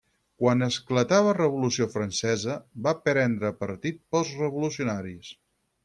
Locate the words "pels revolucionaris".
4.15-5.33